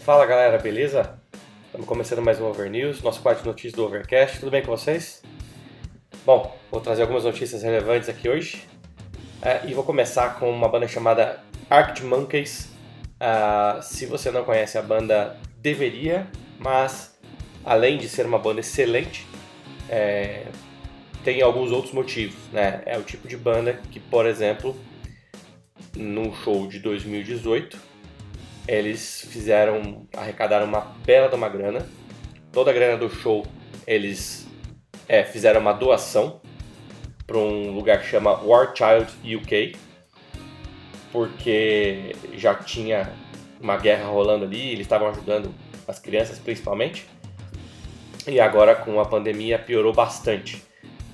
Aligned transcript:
Fala 0.00 0.24
galera, 0.24 0.56
beleza? 0.56 1.20
Estamos 1.66 1.86
começando 1.86 2.22
mais 2.22 2.40
um 2.40 2.46
Over 2.46 2.70
News, 2.70 3.02
nosso 3.02 3.20
quarto 3.20 3.42
de 3.42 3.46
notícias 3.46 3.74
do 3.74 3.84
Overcast. 3.84 4.40
Tudo 4.40 4.50
bem 4.50 4.62
com 4.62 4.70
vocês? 4.70 5.22
Bom, 6.24 6.58
vou 6.70 6.80
trazer 6.80 7.02
algumas 7.02 7.24
notícias 7.24 7.62
relevantes 7.62 8.08
aqui 8.08 8.26
hoje. 8.26 8.66
É, 9.42 9.60
e 9.66 9.74
vou 9.74 9.84
começar 9.84 10.38
com 10.38 10.50
uma 10.50 10.70
banda 10.70 10.88
chamada 10.88 11.44
Arctic 11.68 12.02
Monkeys. 12.06 12.72
Uh, 13.20 13.82
se 13.82 14.06
você 14.06 14.30
não 14.30 14.42
conhece 14.42 14.78
a 14.78 14.82
banda, 14.82 15.36
deveria, 15.58 16.26
mas 16.58 17.14
além 17.62 17.98
de 17.98 18.08
ser 18.08 18.24
uma 18.24 18.38
banda 18.38 18.60
excelente, 18.60 19.26
é, 19.86 20.46
tem 21.22 21.42
alguns 21.42 21.70
outros 21.70 21.92
motivos. 21.92 22.40
Né? 22.50 22.80
É 22.86 22.96
o 22.96 23.02
tipo 23.02 23.28
de 23.28 23.36
banda 23.36 23.78
que, 23.92 24.00
por 24.00 24.24
exemplo, 24.24 24.74
num 25.94 26.34
show 26.34 26.66
de 26.66 26.78
2018, 26.78 27.89
eles 28.70 29.26
fizeram, 29.28 30.06
arrecadaram 30.16 30.64
uma 30.64 30.80
bela 31.04 31.28
de 31.28 31.34
uma 31.34 31.48
grana. 31.48 31.84
Toda 32.52 32.70
a 32.70 32.74
grana 32.74 32.96
do 32.96 33.10
show 33.10 33.44
eles 33.84 34.46
é, 35.08 35.24
fizeram 35.24 35.60
uma 35.60 35.72
doação 35.72 36.40
para 37.26 37.36
um 37.36 37.72
lugar 37.72 38.00
que 38.00 38.06
chama 38.06 38.40
War 38.44 38.72
Child 38.72 39.36
UK, 39.36 39.74
porque 41.10 42.14
já 42.34 42.54
tinha 42.54 43.12
uma 43.60 43.76
guerra 43.76 44.08
rolando 44.08 44.44
ali, 44.44 44.68
eles 44.68 44.82
estavam 44.82 45.08
ajudando 45.08 45.52
as 45.88 45.98
crianças 45.98 46.38
principalmente. 46.38 47.08
E 48.24 48.38
agora 48.38 48.76
com 48.76 49.00
a 49.00 49.04
pandemia 49.04 49.58
piorou 49.58 49.92
bastante. 49.92 50.62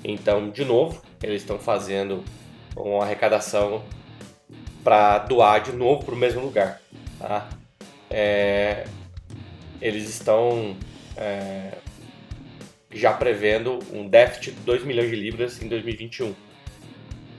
Então, 0.03 0.51
de 0.51 0.63
novo, 0.63 1.01
eles 1.23 1.41
estão 1.41 1.57
fazendo 1.57 2.23
uma 2.75 3.03
arrecadação 3.03 3.83
para 4.83 5.17
doar 5.19 5.61
de 5.61 5.71
novo 5.71 6.05
para 6.05 6.13
o 6.13 6.17
mesmo 6.17 6.41
lugar. 6.41 6.79
Tá? 7.19 7.49
É, 8.09 8.85
eles 9.81 10.09
estão 10.09 10.75
é, 11.15 11.71
já 12.91 13.13
prevendo 13.13 13.79
um 13.91 14.07
déficit 14.07 14.51
de 14.51 14.61
2 14.61 14.83
milhões 14.83 15.09
de 15.09 15.15
libras 15.15 15.61
em 15.61 15.67
2021. 15.67 16.33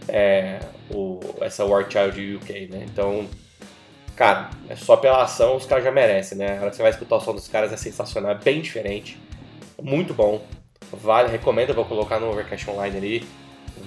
É, 0.09 0.61
o, 0.91 1.21
essa 1.41 1.65
War 1.65 1.87
Child 1.91 2.37
UK, 2.37 2.69
né? 2.69 2.87
Então, 2.91 3.27
cara, 4.17 4.51
é 4.69 4.77
só 4.77 4.97
pela 4.97 5.23
ação 5.23 5.57
os 5.57 5.67
caras 5.67 5.85
já 5.85 5.93
merecem, 5.93 6.39
né? 6.39 6.57
A 6.57 6.61
hora 6.61 6.71
que 6.71 6.77
você 6.77 6.83
vai 6.83 6.91
escutar 6.91 7.17
o 7.17 7.21
som 7.21 7.35
dos 7.35 7.49
caras 7.49 7.73
é 7.73 7.77
sensacional, 7.77 8.33
é 8.33 8.35
bem 8.35 8.61
diferente, 8.61 9.19
muito 9.81 10.15
bom. 10.15 10.45
Vale, 10.91 11.31
recomendo, 11.31 11.75
vou 11.75 11.85
colocar 11.85 12.19
no 12.19 12.31
Overcast 12.31 12.71
Online 12.71 12.97
ali. 12.97 13.29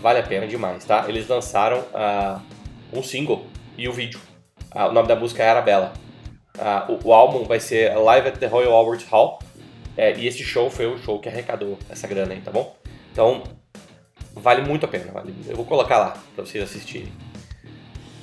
Vale 0.01 0.19
a 0.19 0.23
pena 0.23 0.47
demais, 0.47 0.85
tá? 0.85 1.05
Eles 1.07 1.27
lançaram 1.27 1.79
uh, 1.79 2.39
um 2.94 3.03
single 3.03 3.45
e 3.77 3.89
o 3.89 3.94
vídeo. 3.94 4.19
Uh, 4.73 4.89
o 4.89 4.91
nome 4.91 5.08
da 5.08 5.16
música 5.16 5.44
é 5.44 5.50
Arabella. 5.50 5.94
Uh, 6.58 6.94
o, 6.94 7.09
o, 7.09 7.14
álbum 7.14 7.44
vai 7.45 7.59
ser 7.59 7.95
Live 7.95 8.27
at 8.27 8.38
the 8.38 8.47
Royal 8.47 8.73
Albert 8.73 9.05
Hall. 9.09 9.39
É, 9.97 10.16
e 10.17 10.25
esse 10.25 10.44
show 10.44 10.69
foi 10.69 10.86
o 10.86 10.97
show 10.97 11.19
que 11.19 11.28
arrecadou 11.28 11.78
essa 11.89 12.08
grana 12.08 12.33
aí, 12.33 12.41
tá 12.41 12.50
bom? 12.50 12.75
Então, 13.11 13.44
vale 14.33 14.61
muito 14.61 14.86
a 14.86 14.89
pena. 14.89 15.11
Vale, 15.11 15.36
eu 15.47 15.55
vou 15.55 15.66
colocar 15.66 15.97
lá 15.97 16.17
pra 16.36 16.45
vocês 16.45 16.63
assistirem. 16.63 17.11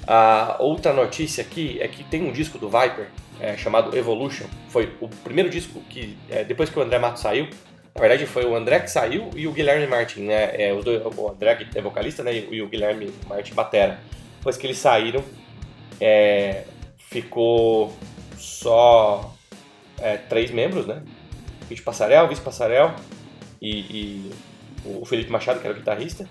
A 0.06 0.56
outra 0.58 0.92
notícia 0.94 1.42
aqui 1.42 1.78
é 1.80 1.86
que 1.86 2.02
tem 2.02 2.22
um 2.22 2.32
disco 2.32 2.56
do 2.56 2.70
Viper 2.70 3.08
é, 3.38 3.56
chamado 3.56 3.96
Evolution. 3.96 4.46
Foi 4.68 4.94
o 5.00 5.08
primeiro 5.08 5.50
disco 5.50 5.80
que, 5.90 6.16
é, 6.30 6.44
depois 6.44 6.70
que 6.70 6.78
o 6.78 6.82
André 6.82 6.98
Mato 6.98 7.20
saiu, 7.20 7.48
na 7.94 8.00
verdade 8.00 8.24
foi 8.24 8.46
o 8.46 8.56
André 8.56 8.80
que 8.80 8.90
saiu 8.90 9.28
e 9.36 9.46
o 9.46 9.52
Guilherme 9.52 9.86
Martin, 9.86 10.20
né? 10.22 10.50
É, 10.54 10.72
os 10.72 10.82
dois, 10.84 11.04
o 11.04 11.28
André 11.28 11.66
é 11.74 11.82
vocalista, 11.82 12.22
né? 12.22 12.32
E 12.50 12.62
o 12.62 12.68
Guilherme 12.68 13.12
Martin 13.28 13.52
batera. 13.52 14.00
Depois 14.38 14.56
que 14.56 14.66
eles 14.66 14.78
saíram, 14.78 15.22
é, 16.00 16.64
ficou 16.96 17.92
só 18.36 19.34
é, 20.00 20.16
três 20.16 20.50
membros, 20.50 20.86
né? 20.86 21.02
Vice 21.68 21.82
Passarel, 21.82 22.28
Vice 22.28 22.40
Passarel 22.40 22.94
e, 23.60 23.70
e, 23.80 24.32
o 24.84 25.04
Felipe 25.04 25.30
Machado, 25.30 25.60
que 25.60 25.66
era 25.66 25.74
o 25.74 25.78
guitarrista, 25.78 26.28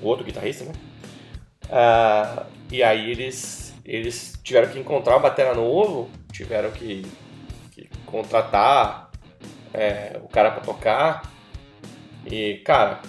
o 0.00 0.06
outro 0.06 0.24
guitarrista, 0.24 0.64
né? 0.64 0.72
Ah, 1.70 2.46
e 2.70 2.82
aí 2.82 3.10
eles, 3.10 3.74
eles 3.84 4.38
tiveram 4.42 4.68
que 4.68 4.78
encontrar 4.78 5.14
uma 5.14 5.20
bateria 5.20 5.54
novo, 5.54 6.10
tiveram 6.32 6.70
que, 6.70 7.04
que 7.72 7.88
contratar 8.06 9.10
é, 9.74 10.18
o 10.22 10.28
cara 10.28 10.50
para 10.50 10.62
tocar. 10.62 11.30
E, 12.26 12.54
cara, 12.64 13.00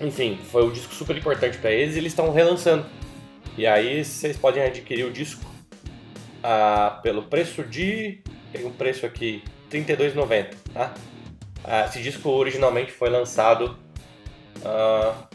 enfim, 0.00 0.38
foi 0.50 0.64
um 0.64 0.70
disco 0.70 0.92
super 0.94 1.16
importante 1.16 1.58
para 1.58 1.70
eles 1.70 1.94
e 1.94 1.98
eles 1.98 2.12
estão 2.12 2.32
relançando. 2.32 2.84
E 3.56 3.66
aí 3.66 4.04
vocês 4.04 4.36
podem 4.36 4.62
adquirir 4.62 5.04
o 5.04 5.12
disco 5.12 5.44
ah, 6.42 6.98
pelo 7.02 7.24
preço 7.24 7.62
de. 7.62 8.20
Tem 8.52 8.64
um 8.64 8.72
preço 8.72 9.06
aqui, 9.06 9.42
R$ 9.70 9.84
32,90, 9.84 10.54
tá? 10.74 10.94
Ah, 11.64 11.84
esse 11.86 12.02
disco 12.02 12.28
originalmente 12.28 12.92
foi 12.92 13.08
lançado 13.08 13.76
ah, 14.64 15.28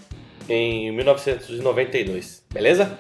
em 0.50 0.92
1992, 0.92 2.44
beleza? 2.52 2.98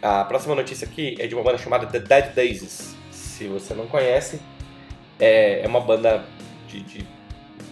A 0.00 0.24
próxima 0.24 0.54
notícia 0.54 0.86
aqui 0.86 1.16
é 1.18 1.26
de 1.26 1.34
uma 1.34 1.42
banda 1.42 1.58
chamada 1.58 1.86
The 1.86 2.00
Dead 2.00 2.34
Daisies. 2.34 2.94
Se 3.10 3.46
você 3.48 3.74
não 3.74 3.86
conhece, 3.86 4.40
é, 5.18 5.60
é 5.62 5.66
uma 5.66 5.80
banda 5.80 6.24
de, 6.68 6.80
de 6.80 7.06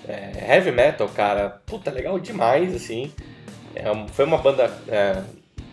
é, 0.07 0.55
heavy 0.55 0.71
metal, 0.71 1.09
cara, 1.09 1.61
puta, 1.65 1.91
legal 1.91 2.19
demais, 2.19 2.75
assim. 2.75 3.13
É, 3.75 3.85
foi 4.13 4.25
uma 4.25 4.39
banda 4.39 4.71
é, 4.89 5.23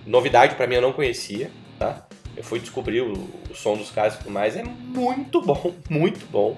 novidade 0.05 0.55
para 0.55 0.67
mim, 0.67 0.75
eu 0.75 0.81
não 0.81 0.93
conhecia, 0.93 1.51
tá? 1.77 2.07
Eu 2.35 2.43
fui 2.43 2.59
descobrir 2.59 3.01
o, 3.01 3.13
o, 3.49 3.55
som 3.55 3.75
dos 3.75 3.91
caras 3.91 4.15
e 4.15 4.17
tudo 4.19 4.31
mais, 4.31 4.55
é 4.55 4.63
muito 4.63 5.41
bom, 5.41 5.75
muito 5.89 6.25
bom. 6.31 6.51
O 6.51 6.57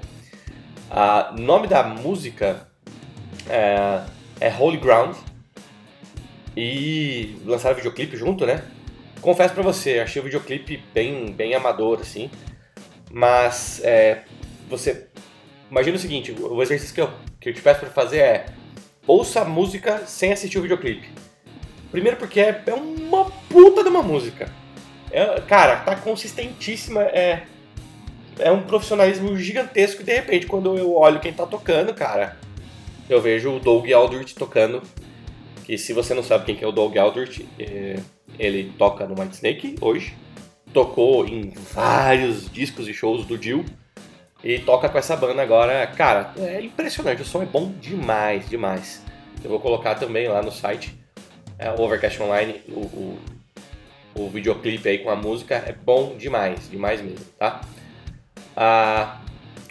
ah, 0.91 1.33
nome 1.37 1.67
da 1.67 1.83
música 1.83 2.67
é, 3.49 4.03
é 4.39 4.53
Holy 4.55 4.77
Ground 4.77 5.15
e 6.55 7.37
lançaram 7.45 7.75
videoclipe 7.75 8.15
junto, 8.15 8.45
né? 8.45 8.63
Confesso 9.21 9.53
pra 9.53 9.63
você, 9.63 9.99
achei 9.99 10.21
o 10.21 10.25
videoclipe 10.25 10.83
bem, 10.93 11.31
bem 11.31 11.55
amador, 11.55 11.99
assim, 12.01 12.29
mas 13.09 13.81
é, 13.83 14.23
você 14.69 15.07
Imagina 15.73 15.97
o 15.97 15.99
seguinte, 15.99 16.31
o 16.31 16.61
exercício 16.61 16.93
que 16.93 17.01
eu, 17.01 17.09
que 17.39 17.49
eu 17.49 17.53
te 17.55 17.59
peço 17.59 17.79
para 17.79 17.89
fazer 17.89 18.19
é 18.19 18.45
ouça 19.07 19.41
a 19.41 19.45
música 19.45 20.05
sem 20.05 20.31
assistir 20.31 20.59
o 20.59 20.61
videoclipe. 20.61 21.09
Primeiro 21.93 22.17
porque 22.17 22.39
é, 22.39 22.59
é 22.65 22.73
uma 22.73 23.25
puta 23.47 23.83
de 23.83 23.89
uma 23.89 24.01
música. 24.01 24.49
É, 25.11 25.39
cara, 25.41 25.75
tá 25.75 25.95
consistentíssima, 25.95 27.03
é, 27.03 27.43
é 28.39 28.51
um 28.51 28.63
profissionalismo 28.63 29.37
gigantesco 29.37 30.01
e 30.01 30.03
de 30.03 30.11
repente 30.11 30.47
quando 30.47 30.75
eu 30.75 30.95
olho 30.95 31.19
quem 31.19 31.31
tá 31.31 31.45
tocando, 31.45 31.93
cara, 31.93 32.35
eu 33.07 33.21
vejo 33.21 33.51
o 33.51 33.59
Doug 33.59 33.87
Aldrich 33.91 34.33
tocando. 34.33 34.81
Que 35.65 35.77
se 35.77 35.93
você 35.93 36.15
não 36.15 36.23
sabe 36.23 36.45
quem 36.45 36.55
que 36.55 36.65
é 36.65 36.67
o 36.67 36.71
Doug 36.71 36.97
Aldrich, 36.97 37.47
é, 37.59 37.99
ele 38.39 38.73
toca 38.75 39.05
no 39.05 39.13
Whitesnake 39.21 39.75
hoje. 39.79 40.15
Tocou 40.73 41.27
em 41.27 41.51
vários 41.51 42.51
discos 42.51 42.87
e 42.87 42.93
shows 42.93 43.23
do 43.23 43.37
Dio 43.37 43.63
e 44.43 44.57
toca 44.57 44.89
com 44.89 44.97
essa 44.97 45.15
banda 45.15 45.43
agora. 45.43 45.85
Cara, 45.85 46.33
é 46.39 46.59
impressionante, 46.59 47.21
o 47.21 47.25
som 47.25 47.43
é 47.43 47.45
bom 47.45 47.71
demais, 47.79 48.49
demais. 48.49 49.03
Eu 49.43 49.51
vou 49.51 49.59
colocar 49.59 49.93
também 49.93 50.27
lá 50.27 50.41
no 50.41 50.51
site, 50.51 51.02
é, 51.57 51.69
o 51.69 51.81
Overcast 51.81 52.21
Online, 52.21 52.61
o, 52.67 52.79
o, 52.79 53.19
o 54.15 54.29
videoclipe 54.29 54.87
aí 54.87 54.99
com 54.99 55.09
a 55.09 55.15
música, 55.15 55.55
é 55.55 55.71
bom 55.71 56.15
demais, 56.17 56.69
demais 56.69 57.01
mesmo, 57.01 57.25
tá? 57.37 57.61
Ah, 58.55 59.21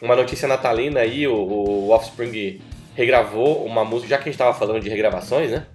uma 0.00 0.16
notícia 0.16 0.48
natalina 0.48 1.00
aí, 1.00 1.26
o, 1.26 1.34
o 1.34 1.90
Offspring 1.90 2.60
regravou 2.94 3.64
uma 3.64 3.84
música, 3.84 4.10
já 4.10 4.16
que 4.16 4.22
a 4.22 4.26
gente 4.26 4.34
estava 4.34 4.52
falando 4.52 4.80
de 4.80 4.88
regravações, 4.88 5.50
né? 5.50 5.66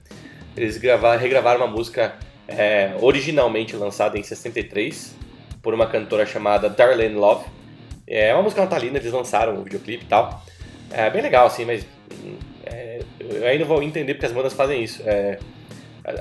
Eles 0.55 0.77
gravaram, 0.77 1.19
regravaram 1.19 1.59
uma 1.59 1.67
música 1.67 2.15
é, 2.47 2.95
originalmente 3.01 3.75
lançada 3.75 4.17
em 4.17 4.23
63 4.23 5.15
por 5.61 5.73
uma 5.73 5.87
cantora 5.87 6.25
chamada 6.25 6.69
Darlene 6.69 7.15
Love 7.15 7.57
é 8.07 8.33
uma 8.33 8.41
música 8.41 8.61
natalina, 8.61 8.97
eles 8.97 9.11
lançaram 9.11 9.59
o 9.59 9.63
videoclipe 9.63 10.05
e 10.05 10.07
tal. 10.07 10.41
É 10.89 11.09
bem 11.09 11.21
legal, 11.21 11.45
assim, 11.45 11.65
mas 11.65 11.85
é, 12.65 13.01
eu 13.19 13.45
ainda 13.45 13.65
vou 13.65 13.83
entender 13.83 14.13
porque 14.13 14.25
as 14.25 14.31
bandas 14.31 14.53
fazem 14.53 14.81
isso. 14.81 15.03
É, 15.05 15.37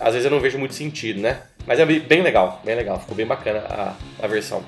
às 0.01 0.13
vezes 0.15 0.25
eu 0.25 0.31
não 0.31 0.41
vejo 0.41 0.59
muito 0.59 0.75
sentido, 0.75 1.21
né? 1.21 1.43
Mas 1.67 1.79
é 1.79 1.87
bem 1.87 2.23
legal, 2.23 2.61
bem 2.65 2.75
legal, 2.75 2.99
ficou 2.99 3.15
bem 3.15 3.27
bacana 3.27 3.61
a, 3.61 3.95
a 4.23 4.27
versão. 4.27 4.65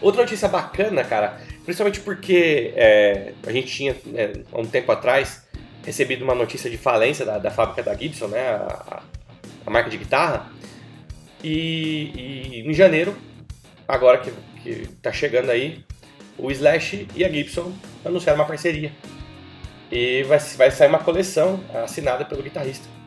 Outra 0.00 0.22
notícia 0.22 0.48
bacana, 0.48 1.02
cara, 1.04 1.40
principalmente 1.64 2.00
porque 2.00 2.72
é, 2.76 3.32
a 3.46 3.52
gente 3.52 3.68
tinha, 3.68 3.96
é, 4.14 4.32
há 4.52 4.60
um 4.60 4.66
tempo 4.66 4.92
atrás, 4.92 5.46
recebido 5.84 6.22
uma 6.22 6.34
notícia 6.34 6.70
de 6.70 6.76
falência 6.76 7.24
da, 7.24 7.38
da 7.38 7.50
fábrica 7.50 7.82
da 7.82 7.94
Gibson, 7.94 8.28
né? 8.28 8.50
A, 8.50 9.02
a 9.66 9.70
marca 9.70 9.88
de 9.90 9.96
guitarra. 9.96 10.50
E, 11.42 12.12
e, 12.14 12.62
em 12.66 12.74
janeiro, 12.74 13.16
agora 13.88 14.18
que, 14.18 14.32
que 14.62 14.86
tá 15.02 15.12
chegando 15.12 15.50
aí, 15.50 15.84
o 16.36 16.50
Slash 16.50 17.08
e 17.14 17.24
a 17.24 17.28
Gibson 17.28 17.72
anunciaram 18.04 18.38
uma 18.38 18.46
parceria. 18.46 18.92
E 19.90 20.22
vai, 20.24 20.38
vai 20.38 20.70
sair 20.70 20.88
uma 20.88 20.98
coleção 20.98 21.62
assinada 21.82 22.24
pelo 22.24 22.42
guitarrista. 22.42 22.99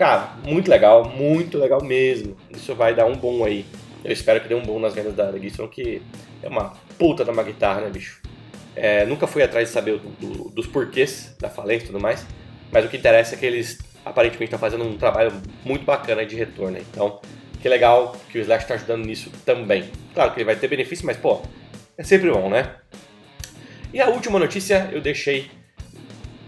Cara, 0.00 0.32
muito 0.46 0.70
legal, 0.70 1.10
muito 1.10 1.58
legal 1.58 1.84
mesmo. 1.84 2.34
Isso 2.50 2.74
vai 2.74 2.94
dar 2.94 3.04
um 3.04 3.14
bom 3.14 3.44
aí. 3.44 3.66
Eu 4.02 4.10
espero 4.10 4.40
que 4.40 4.48
dê 4.48 4.54
um 4.54 4.62
bom 4.62 4.80
nas 4.80 4.94
vendas 4.94 5.14
da 5.14 5.30
Gibson, 5.38 5.68
que 5.68 6.00
é 6.42 6.48
uma 6.48 6.72
puta 6.98 7.22
de 7.22 7.30
uma 7.30 7.42
guitarra, 7.42 7.82
né, 7.82 7.90
bicho? 7.90 8.18
É, 8.74 9.04
nunca 9.04 9.26
fui 9.26 9.42
atrás 9.42 9.68
de 9.68 9.74
saber 9.74 9.98
do, 9.98 10.08
do, 10.08 10.48
dos 10.48 10.66
porquês 10.66 11.36
da 11.38 11.50
falência 11.50 11.84
e 11.84 11.86
tudo 11.88 12.00
mais, 12.00 12.24
mas 12.72 12.86
o 12.86 12.88
que 12.88 12.96
interessa 12.96 13.34
é 13.34 13.38
que 13.38 13.44
eles 13.44 13.76
aparentemente 14.02 14.44
estão 14.44 14.58
fazendo 14.58 14.84
um 14.84 14.96
trabalho 14.96 15.34
muito 15.66 15.84
bacana 15.84 16.24
de 16.24 16.34
retorno. 16.34 16.78
Então, 16.78 17.20
que 17.60 17.68
legal 17.68 18.16
que 18.30 18.38
o 18.38 18.40
Slash 18.40 18.64
está 18.64 18.76
ajudando 18.76 19.04
nisso 19.04 19.30
também. 19.44 19.84
Claro 20.14 20.32
que 20.32 20.38
ele 20.38 20.46
vai 20.46 20.56
ter 20.56 20.68
benefício, 20.68 21.04
mas 21.04 21.18
pô, 21.18 21.42
é 21.98 22.02
sempre 22.02 22.30
bom, 22.30 22.48
né? 22.48 22.74
E 23.92 24.00
a 24.00 24.08
última 24.08 24.38
notícia 24.38 24.88
eu 24.92 25.02
deixei, 25.02 25.50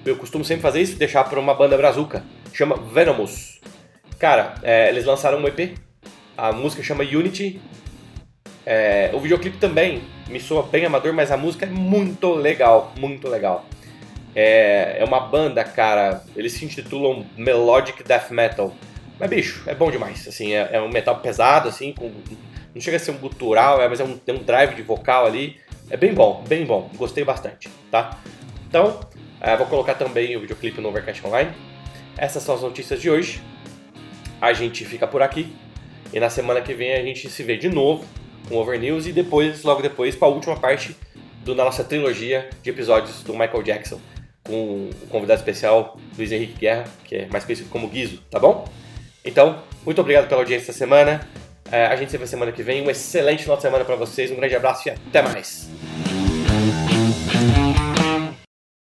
eu 0.06 0.16
costumo 0.16 0.43
sempre 0.43 0.62
fazer 0.62 0.81
isso, 0.81 0.96
deixar 0.96 1.25
para 1.25 1.38
uma 1.38 1.52
banda 1.52 1.76
brazuca, 1.76 2.25
chama 2.52 2.76
Venomous. 2.76 3.60
Cara, 4.19 4.54
é, 4.62 4.88
eles 4.88 5.04
lançaram 5.04 5.38
um 5.38 5.46
EP, 5.46 5.76
a 6.37 6.52
música 6.52 6.82
chama 6.82 7.02
Unity. 7.02 7.60
É, 8.64 9.10
o 9.12 9.20
videoclipe 9.20 9.58
também 9.58 10.02
me 10.28 10.38
soa 10.38 10.62
bem 10.62 10.84
amador, 10.84 11.12
mas 11.12 11.31
a 11.31 11.37
música 11.37 11.66
é 11.66 11.69
muito 11.69 12.32
legal, 12.32 12.93
muito 12.96 13.28
legal. 13.28 13.64
É, 14.34 14.96
é 14.99 15.04
uma 15.04 15.20
banda, 15.20 15.62
cara, 15.64 16.22
eles 16.34 16.52
se 16.52 16.64
intitulam 16.64 17.26
Melodic 17.37 18.02
Death 18.02 18.31
Metal. 18.31 18.72
Mas, 19.19 19.28
bicho, 19.28 19.62
é 19.66 19.75
bom 19.75 19.90
demais. 19.90 20.26
Assim, 20.26 20.55
é, 20.55 20.70
é 20.72 20.81
um 20.81 20.88
metal 20.88 21.16
pesado, 21.20 21.69
assim, 21.69 21.93
com, 21.93 22.10
não 22.75 22.81
chega 22.81 22.96
a 22.96 23.00
ser 23.00 23.10
um 23.10 23.19
gutural, 23.19 23.81
é, 23.82 23.88
mas 23.88 24.00
é 24.00 24.05
um, 24.05 24.16
tem 24.16 24.34
um 24.34 24.43
drive 24.43 24.75
de 24.75 24.82
vocal 24.82 25.26
ali. 25.26 25.60
É 25.90 25.96
bem 25.96 26.14
bom, 26.14 26.43
bem 26.48 26.64
bom. 26.64 26.90
Gostei 26.96 27.25
bastante, 27.25 27.69
tá? 27.90 28.19
Então, 28.69 29.00
é, 29.40 29.56
vou 29.56 29.66
colocar 29.66 29.94
também 29.94 30.37
o 30.37 30.40
videoclipe 30.40 30.81
no 30.81 30.88
Overcast 30.88 31.26
Online. 31.26 31.50
Essas 32.17 32.43
são 32.43 32.55
as 32.55 32.62
notícias 32.62 33.00
de 33.00 33.11
hoje. 33.11 33.43
A 34.41 34.53
gente 34.53 34.85
fica 34.85 35.06
por 35.06 35.23
aqui. 35.23 35.55
E 36.12 36.20
na 36.20 36.29
semana 36.29 36.61
que 36.61 36.75
vem 36.75 36.93
a 36.93 37.03
gente 37.03 37.29
se 37.31 37.43
vê 37.43 37.56
de 37.56 37.69
novo 37.69 38.05
com 38.49 38.56
Over 38.56 38.79
News 38.79 39.06
e 39.06 39.12
depois, 39.12 39.62
logo 39.62 39.81
depois, 39.81 40.14
para 40.14 40.29
a 40.29 40.31
última 40.31 40.56
parte 40.56 40.97
da 41.44 41.55
nossa 41.55 41.82
trilogia 41.82 42.49
de 42.62 42.70
episódios 42.70 43.23
do 43.23 43.32
Michael 43.32 43.62
Jackson 43.62 44.00
com 44.44 44.91
o 45.03 45.06
convidado 45.09 45.41
especial 45.41 45.97
Luiz 46.17 46.32
Henrique 46.32 46.59
Guerra, 46.59 46.85
que 47.05 47.14
é 47.14 47.26
mais 47.26 47.44
conhecido 47.44 47.69
como 47.70 47.88
Guizo, 47.88 48.20
tá 48.31 48.38
bom? 48.38 48.67
Então, 49.25 49.62
muito 49.85 50.00
obrigado 50.00 50.29
pela 50.29 50.41
audiência 50.41 50.70
essa 50.70 50.79
semana. 50.79 51.26
É, 51.70 51.87
a 51.87 51.97
gente 51.97 52.11
se 52.11 52.19
vê 52.19 52.26
semana 52.26 52.53
que 52.53 52.62
vem. 52.62 52.82
Um 52.82 52.91
excelente 52.91 53.43
final 53.43 53.56
de 53.56 53.62
semana 53.62 53.85
para 53.85 53.97
vocês. 53.97 54.31
Um 54.31 54.37
grande 54.37 54.55
abraço 54.55 54.88
e 54.88 54.91
até 54.91 55.23
mais. 55.23 55.70